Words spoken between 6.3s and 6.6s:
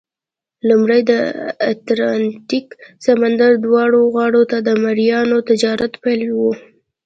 وو.